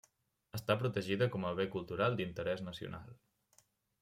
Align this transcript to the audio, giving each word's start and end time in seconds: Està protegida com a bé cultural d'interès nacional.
Està 0.59 0.77
protegida 0.79 1.27
com 1.37 1.45
a 1.49 1.53
bé 1.61 1.67
cultural 1.75 2.19
d'interès 2.23 2.65
nacional. 2.71 3.15